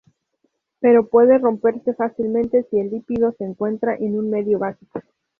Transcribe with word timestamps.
Pero 0.79 1.05
puede 1.09 1.37
romperse 1.37 1.93
fácilmente 1.93 2.65
si 2.71 2.79
el 2.79 2.89
lípido 2.89 3.35
se 3.37 3.43
encuentra 3.43 3.93
en 3.95 4.17
un 4.17 4.31
medio 4.31 4.57
básico. 4.57 5.01